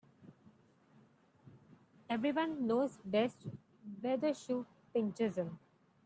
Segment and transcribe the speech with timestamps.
[2.09, 3.45] Every one knows best
[3.99, 5.59] where the shoe pinches him